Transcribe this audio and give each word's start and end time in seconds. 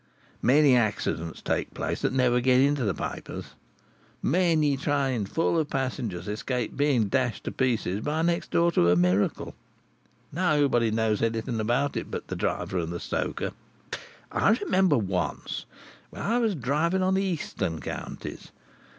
"Many 0.41 0.75
accidents 0.75 1.43
take 1.43 1.75
place 1.75 2.01
that 2.01 2.11
never 2.11 2.41
get 2.41 2.59
into 2.59 2.83
the 2.85 2.93
papers; 2.95 3.53
many 4.23 4.75
trains, 4.75 5.29
full 5.29 5.59
of 5.59 5.69
passengers, 5.69 6.27
escape 6.27 6.75
being 6.75 7.07
dashed 7.07 7.43
to 7.43 7.51
pieces 7.51 7.99
by 8.01 8.23
next 8.23 8.49
door 8.49 8.71
to 8.71 8.89
a 8.89 8.95
miracle. 8.95 9.53
Nobody 10.31 10.89
knows 10.89 11.21
anything 11.21 11.59
about 11.59 11.95
it 11.95 12.09
but 12.09 12.29
the 12.29 12.35
driver 12.35 12.79
and 12.79 12.91
the 12.91 12.99
stoker. 12.99 13.51
I 14.31 14.53
remember 14.63 14.97
once, 14.97 15.65
when 16.09 16.23
I 16.23 16.39
was 16.39 16.55
driving 16.55 17.03
on 17.03 17.13
the 17.13 17.23
Eastern 17.23 17.79
Counties. 17.79 18.49